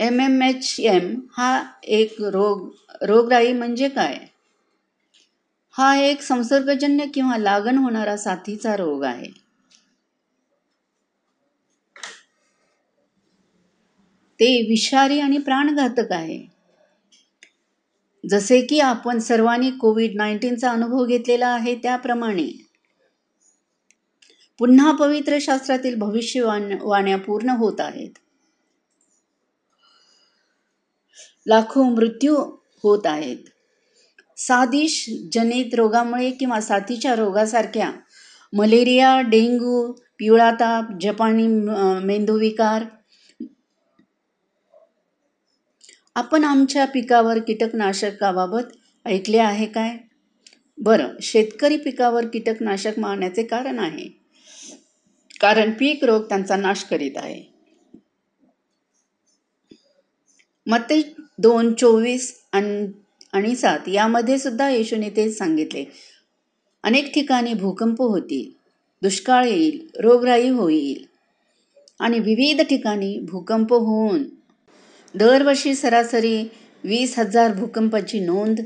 [0.00, 2.70] एम एम एच एम हा एक रोग
[3.02, 4.18] रोगराई म्हणजे काय?
[5.74, 9.30] हा एक संसर्गजन्य किंवा लागण होणारा साथीचा रोग आहे.
[14.40, 16.46] ते विषारी आणि प्राणघातक आहे.
[18.30, 22.66] जसे की आपण सर्वांनी कोविड नाईन्टीनचा अनुभव घेतलेला आहे त्याप्रमाणे.
[24.58, 28.10] पुन्हा पवित्र शास्त्रातील भविष्यवाण्या पूर्ण होत आहेत.
[31.46, 32.36] लाखो मृत्यू
[32.82, 33.36] होत आहेत.
[34.36, 37.90] सादिश जनित रोगामुळे किंवा साथीच्या रोगासारख्या
[38.52, 41.46] मलेरिया डेंग्यू पिवळा ताप जपानी
[42.06, 42.84] मेंदूविकार
[46.14, 49.96] आपण आमच्या पिकावर कीटकनाशकाबाबत ऐकले आहे काय?
[50.78, 54.08] बरं शेतकरी पिकावर कीटकनाशक मारण्याचे कारण आहे.
[55.40, 57.42] कारण पीक रोग त्यांचा नाश करीत आहे.
[60.66, 61.00] मते
[61.38, 65.84] दोन चोवीस आणि सात यामध्ये सुद्धा येशूने तेच सांगितले.
[66.84, 68.50] अनेक ठिकाणी भूकंप होतील
[69.02, 71.04] दुष्काळ येईल रोगराई होईल
[72.00, 74.24] आणि विविध ठिकाणी भूकंप होऊन
[75.14, 76.42] दरवर्षी सरासरी
[76.84, 78.60] वीस हजार भूकंपाची नोंद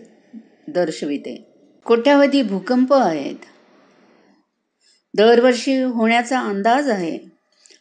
[0.68, 1.46] दर्शविते.
[1.84, 3.44] कोट्यावधी भूकंप आहेत.
[5.14, 7.18] दरवर्षी होण्याचा अंदाज आहे.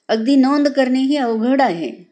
[0.07, 2.08] अगदी नोंद करणे ही अवघड आहे.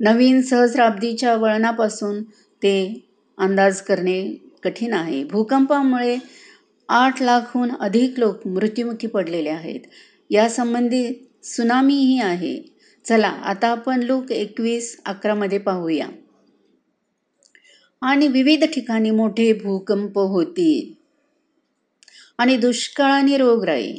[0.00, 2.22] नवीन सहस्राब्दीच्या वळणापासून
[2.62, 5.24] ते अंदाज करणे कठीण आहे.
[5.24, 6.18] भूकंपामुळे
[6.88, 9.80] आठ लाखहून अधिक लोक मृत्युमुखी पडलेले आहेत.
[10.30, 11.12] यासंबंधी
[11.44, 12.62] सुनामीही आहे.
[13.04, 16.06] चला आता आपण लोक एकवीस अकरामध्ये पाहूया.
[18.02, 20.92] आणि विविध ठिकाणी मोठे भूकंप होतील.
[22.38, 23.94] आणि दुष्काळ आणि रोगराई.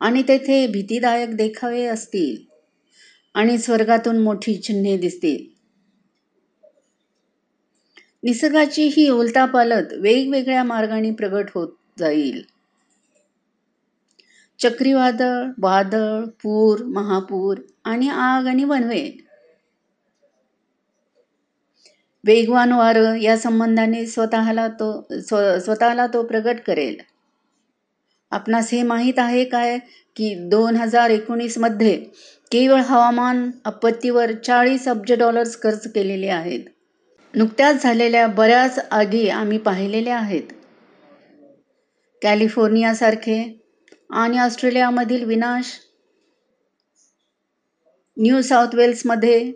[0.00, 2.51] आणि तेथे भीतीदायक देखावे असतील.
[3.34, 5.44] आणि स्वर्गातून मोठी चिन्हे दिसतील.
[8.22, 11.68] निसर्गाची ही उलतापालत वेगवेगळ्या मार्गाने प्रगट होत
[11.98, 12.42] जाईल.
[14.60, 19.02] चक्रीवादळ वादळ पूर महापूर आणि आग आणि वनवे
[22.24, 24.90] वेगवान वारं या संबंधाने स्वतःला तो
[25.20, 26.96] स्व स्वतःला तो प्रगट करेल.
[28.32, 29.78] आपणास हे माहीत आहे काय
[30.16, 32.04] की दोन हजार एकोणीसमध्ये
[32.52, 36.60] केवळ हवामान आपत्तीवर चाळीस अब्ज डॉलर्स खर्च केलेले आहेत.
[37.34, 40.42] नुकत्याच झालेल्या बऱ्याच आगी आम्ही पाहिलेल्या आहेत.
[42.22, 43.60] कॅलिफोर्नियासारखे
[44.10, 45.78] आणि ऑस्ट्रेलियामधील विनाश
[48.18, 49.52] न्यू साऊथ वेल्समध्ये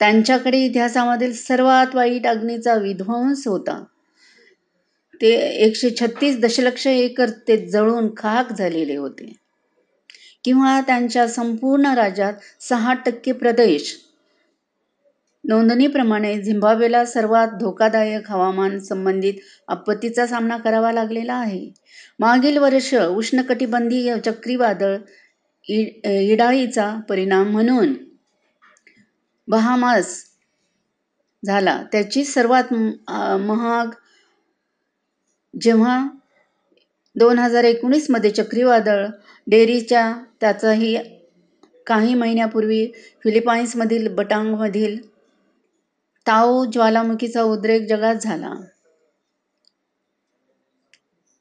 [0.00, 3.84] त्यांच्याकडे इतिहासामधील सर्वात वाईट अग्नीचा विध्वंस होता.
[5.20, 5.34] ते
[5.66, 9.47] एकशे छत्तीस दशलक्ष एकर ते जळून खाक झालेले होते.
[10.48, 13.92] किंवा त्यांच्या संपूर्ण राज्यात सहा टक्के प्रदेश.
[15.44, 19.34] नोंदणीप्रमाणे झिम्बाब्वेला सर्वात धोकादायक हवामान संबंधित
[19.68, 21.60] आपत्तीचा सामना करावा लागलेला आहे.
[22.20, 24.96] मागील वर्ष उष्णकटिबंधीय चक्रीवादळ
[25.66, 25.82] इ
[26.32, 27.94] इडाईचा परिणाम म्हणून
[29.48, 30.16] बहामास
[31.42, 31.82] झाला.
[31.92, 32.72] त्याची सर्वात
[33.40, 33.90] महाग
[35.54, 36.02] जेव्हा
[37.16, 39.06] दोन हजार एकोणीसमध्ये चक्रीवादळ
[39.48, 40.96] डेअरीच्या त्याचाही
[41.86, 42.86] काही महिन्यापूर्वी
[43.24, 44.98] फिलिपाईन्समधील बटांगमधील
[46.26, 48.54] ताओ ज्वालामुखीचा उद्रेक जगात झाला.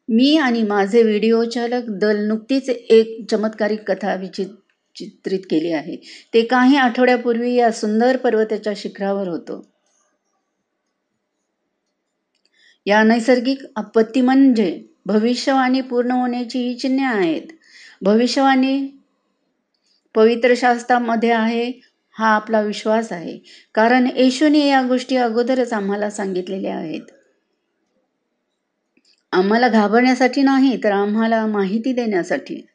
[0.09, 4.47] मी आणि माझे व्हिडिओ चालक दल नुकतीच एक चमत्कारिक कथा विचित
[4.95, 5.95] चित्रित केली आहे.
[6.33, 9.61] ते काही आठवड्यापूर्वी या सुंदर पर्वताच्या शिखरावर होतो.
[12.85, 17.56] या नैसर्गिक आपत्ती म्हणजे भविष्यवाणी पूर्ण होण्याची ही चिन्हे आहेत.
[18.01, 18.87] भविष्यवाणी
[20.15, 21.71] पवित्र शास्त्रामध्ये आहे
[22.15, 23.37] हा आपला विश्वास आहे.
[23.75, 27.01] कारण येशूने या गोष्टी अगोदरच आम्हाला सांगितलेल्या आहेत.
[29.33, 32.65] आम्हाला घाबरण्यासाठी नाही तर आम्हाला माहिती देण्यासाठी.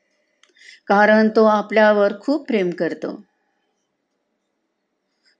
[0.87, 3.23] कारण तो आपल्यावर खूप प्रेम करतो.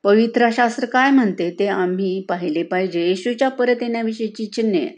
[0.05, 3.07] पवित्र शास्त्र काय म्हणते ते आम्ही पाहिले पाहिजे.
[3.07, 4.89] येशूच्या परत येण्याविषयीची चिन्हे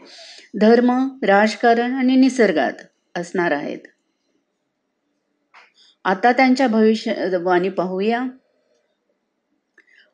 [0.61, 0.91] धर्म
[1.23, 2.73] राजकारण आणि निसर्गात
[3.15, 3.79] असणार आहेत.
[6.05, 8.25] आता त्यांच्या भविष्यवाणी पाहूया.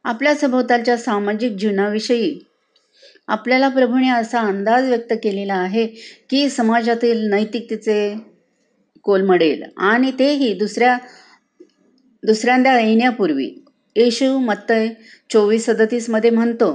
[0.05, 2.39] आपल्या सभोवतालच्या सामाजिक जीवनाविषयी
[3.27, 5.85] आपल्याला प्रभूने असा अंदाज व्यक्त केलेला आहे
[6.29, 8.13] की समाजातील नैतिकतेचे
[9.05, 10.97] कोलमडेल आणि तेही दुसऱ्या
[12.23, 13.49] दुसऱ्यांदा येण्यापूर्वी.
[13.95, 14.87] येशू मत्तय
[15.29, 16.71] चोवीस सदतीसमध्ये म्हणतो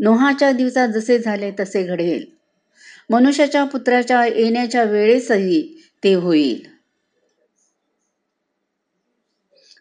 [0.00, 2.24] नोहाच्या दिवसात जसे झाले तसे घडेल.
[3.10, 5.62] मनुष्याच्या पुत्राच्या येण्याच्या वेळेसही
[6.02, 6.60] ते होईल.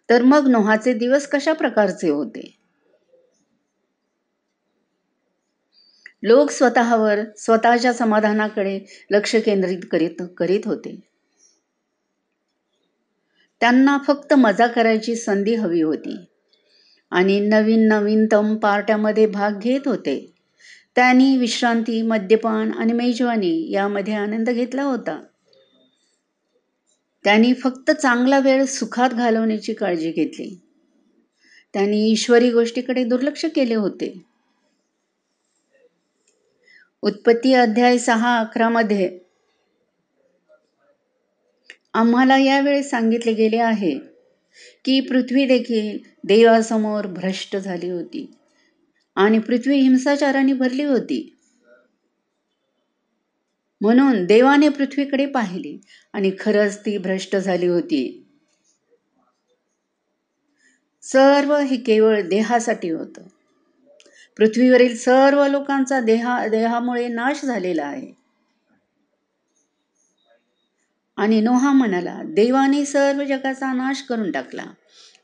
[0.10, 2.60] तर मग नोहाचे दिवस कशा प्रकारचे होते?
[6.24, 8.80] लोक स्वतःवर स्वतःच्या समाधानाकडे
[9.12, 11.00] लक्ष केंद्रित करीत करीत होते.
[13.62, 16.26] त्यांना फक्त मजा करायची संधी हवी होती.
[17.12, 20.34] आणि नवीन नवीनतम पार्ट्यामध्ये भाग घेत होते.
[20.96, 25.22] त्यांनी विश्रांती मद्यपान आणि मेजवानी यामध्ये आनंद घेतला होता.
[27.26, 30.50] त्यांनी फक्त चांगला वेळ सुखात घालवण्याची काळजी घेतली.
[31.74, 34.14] त्यांनी ईश्वरी गोष्टीकडे दुर्लक्ष केले होते.
[37.04, 39.20] उत्पत्ती अध्याय सहा अकरा मध्ये
[41.94, 43.98] आम्हाला यावेळी सांगितले गेले आहे
[44.86, 48.26] की पृथ्वी देखील देवासमोर भ्रष्ट झाली होती
[49.16, 51.20] आणि पृथ्वी हिंसाचाराने भरली होती.
[53.82, 55.78] म्हणून देवाने पृथ्वीकडे पाहिले
[56.14, 58.26] आणि खरंच ती भ्रष्ट झाली होती.
[61.04, 63.22] सर्व हे केवळ देहासाठी होतं.
[64.38, 68.12] पृथ्वीवरील सर्व लोकांचा देहा देहामुळे नाश झालेला आहे.
[71.18, 74.66] आणि नोहा म्हणाला देवाने सर्व जगाचा नाश करून टाकला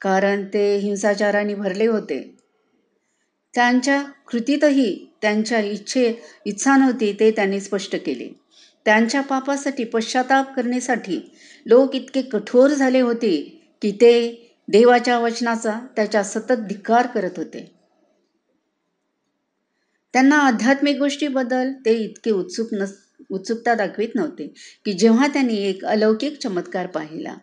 [0.02, 2.38] कारण ते हिंसाचाराने भरले होते.
[3.54, 6.13] त्यांच्या कृतीतही त्यांच्या इच्छे
[6.46, 8.44] इच्छा नव्हती ते त्यांनी स्पष्ट केले.
[8.86, 11.32] त्यांच्या पापासाठी पश्चाताप करण्यासाठी
[11.65, 17.76] लोक इतके कठोर झाले होते की ते देवाच्या वचनाचा त्याच्या सतत धिक्कार करत होते.
[20.13, 22.93] त्यांना आध्यात्मिक गोष्टीबद्दल ते इतके उत्सुक नस
[23.30, 24.48] उत्सुकता दाखवित नव्हते
[24.86, 27.36] की जेव्हा त्यांनी एक अलौकिक चमत्कार पाहिला.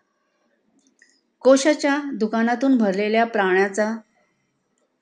[1.40, 3.96] कोशाच्या दुकानातून भरलेल्या प्राण्याचा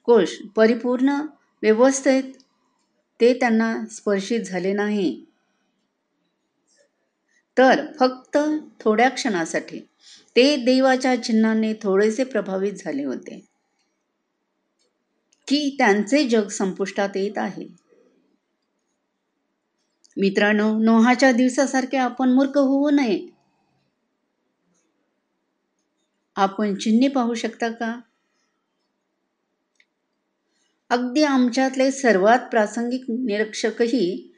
[0.04, 1.20] कोश परिपूर्ण
[1.62, 2.22] व्यवस्थेत
[3.20, 5.24] ते त्यांना स्पर्शित झाले नाही.
[7.60, 8.38] तर फक्त
[8.80, 9.80] थोड्या क्षणासाठी.
[10.36, 13.46] ते देवाच्या चिन्हाने थोडेसे प्रभावित झाले होते.
[15.48, 17.68] की त्यांचे जग संपुष्टात येत आहे.
[20.16, 23.28] मित्रांनो नोहाच्या दिवसासारखे आपण मूर्ख होऊ नये.
[26.36, 28.00] आपण चिन्हे पाहू शकता का?
[30.90, 34.34] अगदी आमच्यातले सर्वात प्रासंगिक निरीक्षकही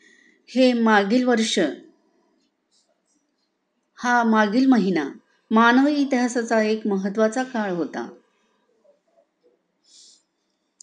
[0.48, 1.58] हे मागील वर्ष
[4.02, 5.10] हा मागील महिना.
[5.50, 8.08] मानवी इतिहासाचा एक महत्त्वाचा काळ होता.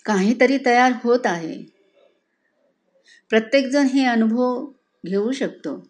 [0.05, 1.63] काहीतरी तयार होत आहे.
[3.29, 4.65] प्रत्येकजण हे अनुभव
[5.05, 5.88] घेऊ शकतो.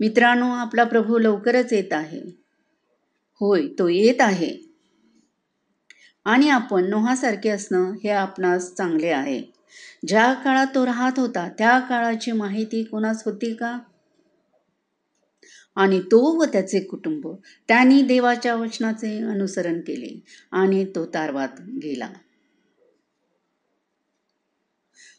[0.00, 2.20] मित्रांनो आपला प्रभू लवकरच येत आहे.
[3.40, 4.74] होय तो येत आहे.
[6.24, 9.42] आणि आपण नोहासारखे असणं हे आपणास चांगले आहे.
[10.08, 13.78] ज्या काळात तो राहत होता त्या काळाची माहिती कोणास होती का?
[15.76, 17.28] आणि तो व त्याचे कुटुंब
[17.68, 20.20] त्यांनी देवाच्या वचनाचे अनुसरण केले
[20.52, 22.08] आणि तो तारवात गेला.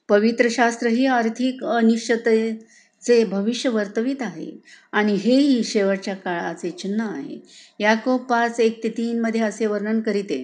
[0.09, 4.51] पवित्र शास्त्र ही आर्थिक अनिश्चिततेचे भविष्य वर्तवित आहे
[4.91, 7.39] आणि हेही शेवटच्या काळाचे चिन्ह आहे.
[7.79, 10.43] याकोब पाच एक ते तीन मध्ये असे वर्णन करीते.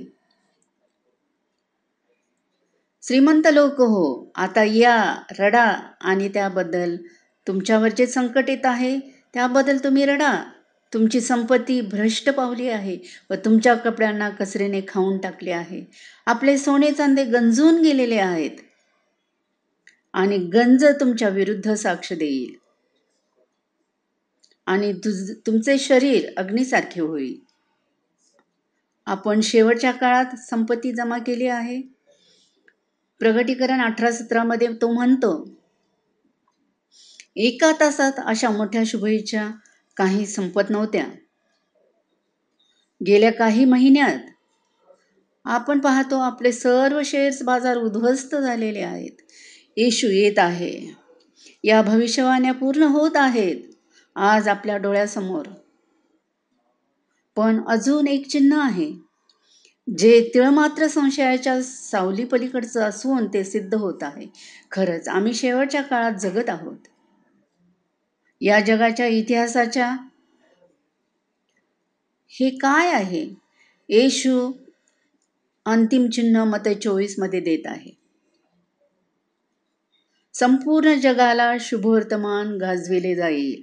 [3.03, 4.95] श्रीमंत लोक हो आता या
[5.39, 5.63] रडा
[6.01, 6.95] आणि त्याबद्दल
[7.47, 8.99] तुमच्यावर जे संकट येत आहे?
[9.33, 10.43] त्याबद्दल तुम्ही रडा.
[10.93, 12.97] तुमची संपत्ती भ्रष्ट पावली आहे
[13.29, 15.85] व तुमच्या कपड्यांना कचरेने खाऊन टाकले आहे.
[16.25, 18.51] आपले सोने चांदे गंजून गेलेले आहेत.
[20.13, 22.53] आणि गंज तुमच्या विरुद्ध साक्ष देईल.
[24.65, 24.93] आणि
[25.47, 27.39] तुमचे शरीर अग्नीसारखे होईल.
[29.05, 31.81] आपण शेवटच्या काळात संपत्ती जमा केली आहे.
[33.19, 35.62] प्रगटीकरण अठरा सतरामध्ये तो म्हणतो
[37.35, 39.51] एका तासात अशा मोठ्या शुभेच्छा
[39.97, 41.05] काही संपत नव्हत्या.
[43.07, 44.17] गेल्या काही महिन्यात
[45.45, 49.11] आपण पाहतो आपले सर्व शेअर्स बाजार उद्ध्वस्त झालेले आहेत.
[49.77, 50.93] येशू येत आहे.
[51.63, 53.57] या भविष्यवाण्या पूर्ण होत आहेत.
[54.15, 55.45] आज आपल्या डोळ्यासमोर.
[57.35, 58.93] पण अजून एक चिन्ह आहे.
[59.97, 64.27] जे तिळमात्र संशयाच्या सावली पलीकडचं असून ते सिद्ध होत आहे.
[64.71, 66.77] खरंच आम्ही शेवटच्या काळात जगत आहोत.
[68.43, 69.97] या जगाच्या इतिहासाच्या?
[72.29, 73.33] हे काय आहे?
[73.89, 74.51] येशू
[75.65, 77.91] अंतिम चिन्ह मत चोवीसमध्ये देत आहे.
[80.33, 83.61] संपूर्ण जगाला शुभवर्तमान गाजविले जाईल.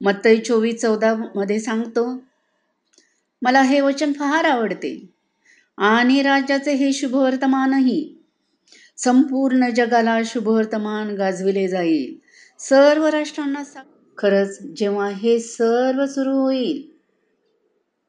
[0.00, 2.22] मत्तई चोवीस चौदा मध्ये सांगतो
[3.42, 5.10] मला हे वचन फार आवडते
[5.78, 8.15] आणि राज्याचे हे शुभवर्तमानही
[8.98, 12.14] संपूर्ण जगाला शुभवर्तमान गाजविले जाईल.
[12.60, 13.82] सर्व राष्ट्रांना सा
[14.18, 16.82] खरंच जेव्हा हे सर्व सुरू होईल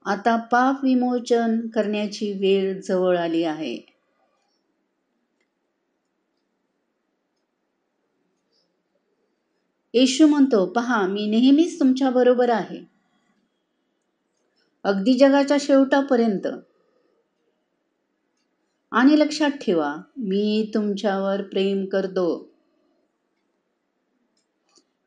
[0.06, 3.98] आता पाप विमोचन करण्याची वेळ जवळ आली आहे.
[9.94, 12.80] येशू म्हणतो पहा मी नेहमीच तुमच्या बरोबर आहे.
[14.86, 16.48] अगदी जगाच्या शेवटापर्यंत
[18.98, 22.50] आणि लक्षात ठेवा मी तुमच्यावर प्रेम करतो.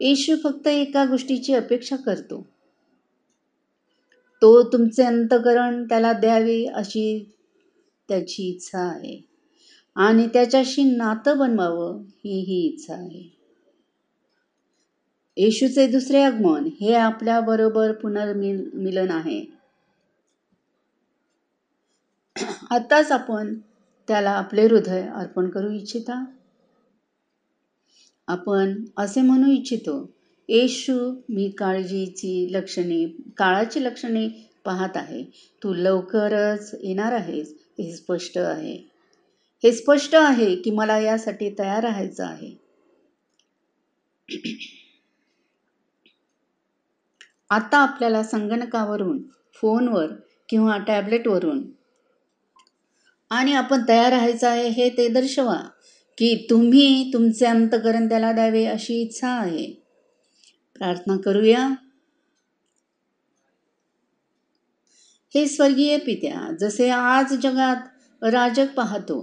[0.00, 2.46] येशू फक्त एका गोष्टीची अपेक्षा करतो.
[4.42, 7.34] तो तुमचे अंतकरण त्याला द्यावे अशी
[8.08, 9.26] त्याची इच्छा आहे.
[9.96, 13.36] आणि त्याच्याशी नातं बनवावं ही ही इच्छा आहे.
[15.36, 19.60] येशूचे दुसरे आगमन हे आपल्या बरोबर पुनर्मिलन आहे.
[22.70, 23.54] आताच आपण
[24.10, 26.24] त्याला आपले हृदय अर्पण करू इच्छिता.
[28.28, 29.94] आपण असे म्हणू इच्छितो
[30.48, 33.04] येशू मी काळजीची लक्षणे
[33.36, 34.28] काळाची लक्षणे
[34.64, 35.22] पाहत आहे.
[35.62, 38.74] तू लवकरच येणार आहेस हे स्पष्ट आहे.
[39.64, 42.54] हे स्पष्ट आहे की मला यासाठी तयार राहायचं आहे.
[47.50, 49.22] आता आपल्याला संगणकावरून
[49.54, 50.06] फोनवर
[50.48, 51.62] किंवा टॅबलेटवरून
[53.30, 55.60] आणि आपण तयार राहायचं आहे हे ते दर्शवा
[56.18, 59.66] की तुम्ही तुमचे अंतकरण त्याला द्यावे अशी इच्छा आहे.
[60.74, 61.74] प्रार्थना करूया.
[65.34, 69.20] हे स्वर्गीय पित्या जसे आज जगात राजक पाहतो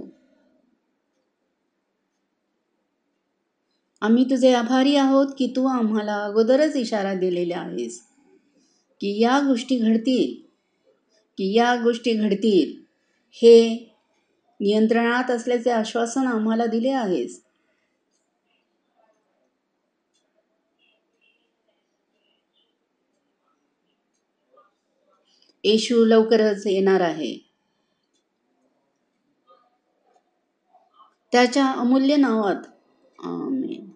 [4.02, 8.00] आम्ही तुझे आभारी आहोत की तू आम्हाला अगोदरच इशारा दिलेला आहेस
[9.00, 10.34] की या गोष्टी घडतील
[11.38, 12.72] की या गोष्टी घडतील
[13.42, 13.87] हे
[14.60, 17.40] नियंत्रणात असल्याचे आश्वासन आम्हाला दिले आहेस.
[25.64, 27.48] येशू लवकरच येणार आहे.
[31.32, 32.66] त्याच्या अमूल्य नावात
[33.18, 33.88] आमेन.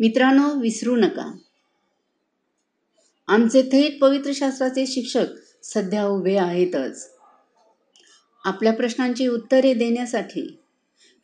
[0.00, 1.32] मित्रांनो विसरू नका.
[3.32, 5.24] आमचे थेट पवित्र शास्त्राचे शिक्षक
[5.62, 7.10] सध्या उभे आहेतच.
[8.44, 10.60] आपल्या प्रश्नांची उत्तरे देण्यासाठी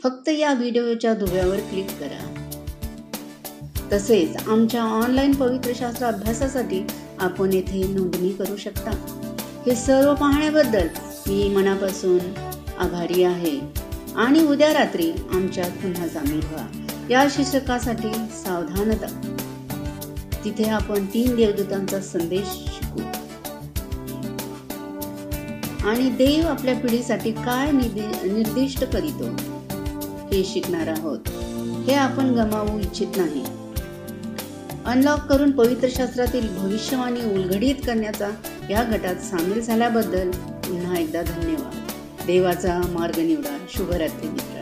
[0.02, 2.50] फक्त या व्हिडिओच्या दुव्यावर क्लिक करा.
[3.92, 6.86] तसेच आमच्या ऑनलाईन पवित्र शास्त्र अभ्यासासाठी
[7.18, 8.90] आपण येथे नोंदणी करू शकता.
[9.66, 10.88] हे सर्व पाहण्याबद्दल
[11.26, 12.18] मी मनापासून
[12.78, 13.60] आभारी आहे.
[14.16, 16.86] आणि उद्या रात्री आमच्यात पुन्हा सामील व्हा.
[17.10, 19.34] या शिक्षकासाठी सावधानता.
[20.44, 23.00] तिथे आपण तीन देवदूतांचा संदेश शिकू.
[25.88, 29.24] आणि देव आपल्या पिढीसाठी काय निर्दिष्ट करीतो
[30.32, 31.18] हे शिकणार आहोत.
[31.86, 33.44] हे आपण गमावू इच्छित नाही.
[34.86, 38.30] अनलॉक करून पवित्र शास्त्रातील भविष्यवाणी उलगडीत करण्याचा
[38.70, 41.74] या गटात सामील झाल्याबद्दल पुन्हा एकदा धन्यवाद.
[42.26, 43.56] देवाचा मार्ग निवडा.
[43.68, 44.57] शुभरात्री मित्र